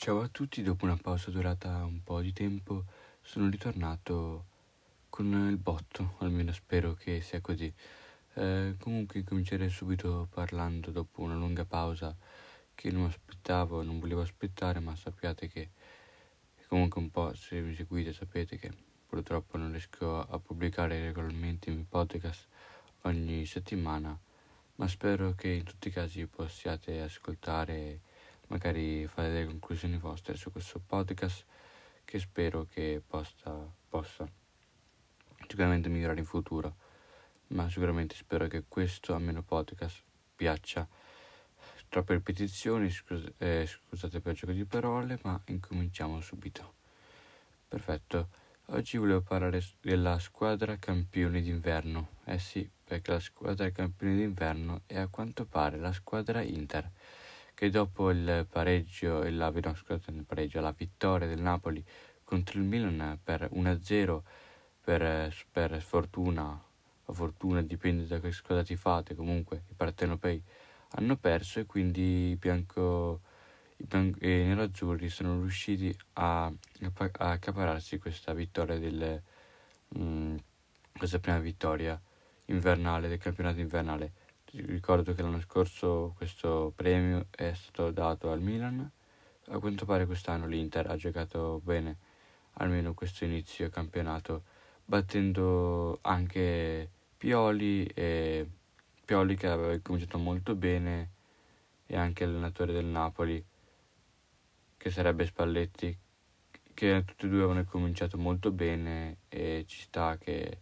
[0.00, 2.84] Ciao a tutti, dopo una pausa durata un po' di tempo
[3.20, 4.44] sono ritornato
[5.10, 7.70] con il botto, almeno spero che sia così.
[8.34, 12.16] Eh, comunque comincerei subito parlando dopo una lunga pausa
[12.76, 15.70] che non aspettavo, non volevo aspettare, ma sappiate che
[16.68, 18.70] comunque un po' se mi seguite sapete che
[19.04, 22.46] purtroppo non riesco a pubblicare regolarmente i miei podcast
[23.02, 24.16] ogni settimana,
[24.76, 28.07] ma spero che in tutti i casi possiate ascoltare
[28.48, 31.44] magari fare delle conclusioni vostre su questo podcast
[32.04, 34.26] che spero che possa, possa
[35.46, 36.76] sicuramente migliorare in futuro.
[37.48, 40.02] Ma sicuramente spero che questo almeno podcast
[40.36, 40.86] piaccia.
[41.88, 46.74] Troppe ripetizioni scus- eh, scusate per il gioco di parole ma incominciamo subito.
[47.66, 48.28] Perfetto.
[48.66, 52.08] Oggi volevo parlare della squadra campioni d'inverno.
[52.24, 56.90] Eh sì perché la squadra campioni d'inverno è a quanto pare la squadra Inter
[57.58, 61.84] che dopo il pareggio e la, no, scusate, il pareggio, la vittoria del Napoli
[62.22, 64.20] contro il Milan per 1-0
[64.80, 66.62] per, per sfortuna
[67.04, 70.40] o fortuna, dipende da che squadra ti fate, comunque i partenopei
[70.90, 73.22] hanno perso e quindi i bianco
[73.78, 76.52] i, bianco, i nerazzurri sono riusciti a, a,
[76.94, 79.20] a accapararsi questa vittoria del
[79.88, 80.36] mh, mm,
[80.96, 82.00] questa prima vittoria
[82.44, 84.12] invernale del campionato invernale
[84.52, 88.90] ricordo che l'anno scorso questo premio è stato dato al Milan.
[89.50, 91.96] A quanto pare quest'anno l'Inter ha giocato bene,
[92.54, 94.44] almeno questo inizio campionato,
[94.84, 98.48] battendo anche Pioli e
[99.04, 101.10] Pioli che aveva cominciato molto bene
[101.86, 103.42] e anche l'allenatore del Napoli
[104.76, 105.96] che sarebbe Spalletti
[106.74, 110.60] che tutti e due avevano cominciato molto bene e ci sta che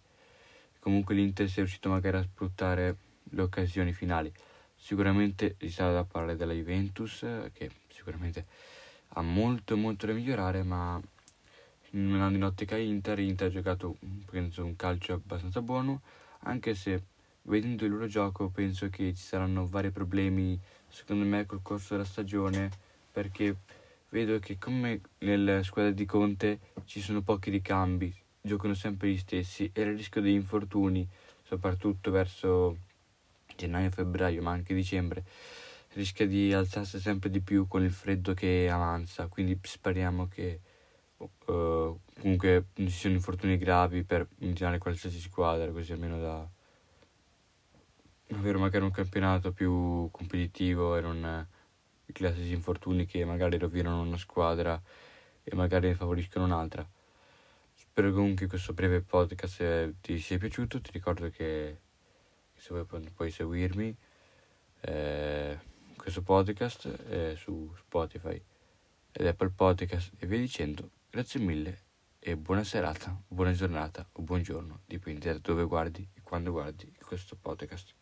[0.79, 2.97] comunque l'Inter sia riuscito magari a sfruttare
[3.31, 4.33] le occasioni finali.
[4.75, 8.47] Sicuramente ci sarà da parlare della Juventus, che sicuramente
[9.09, 11.01] ha molto molto da migliorare, ma
[11.91, 13.97] in ottica Inter, Inter ha giocato
[14.31, 16.03] penso, un calcio abbastanza buono,
[16.41, 17.03] anche se
[17.43, 22.05] vedendo il loro gioco penso che ci saranno vari problemi, secondo me, col corso della
[22.05, 22.71] stagione,
[23.11, 23.57] perché
[24.11, 29.71] vedo che come nella squadra di Conte ci sono pochi ricambi, giocano sempre gli stessi
[29.73, 31.07] e il rischio di infortuni,
[31.43, 32.79] soprattutto verso
[33.57, 35.25] gennaio-febbraio, ma anche dicembre,
[35.95, 40.61] rischia di alzarsi sempre di più con il freddo che avanza, quindi speriamo che
[41.17, 46.49] uh, comunque non ci siano infortuni gravi per iniziare qualsiasi squadra, così almeno da
[48.33, 51.47] avere magari un campionato più competitivo e non
[52.07, 54.81] i classici infortuni che magari rovinano una squadra
[55.43, 56.87] e magari ne favoriscono un'altra.
[57.75, 61.79] Spero comunque questo breve podcast ti sia piaciuto, ti ricordo che
[62.57, 62.85] se vuoi
[63.15, 63.97] puoi seguirmi
[64.81, 65.59] eh,
[65.97, 68.41] questo podcast eh, su Spotify
[69.13, 70.91] ed Apple Podcast e via dicendo.
[71.11, 71.85] Grazie mille
[72.19, 77.37] e buona serata buona giornata o buongiorno dipende da dove guardi e quando guardi questo
[77.37, 77.95] podcast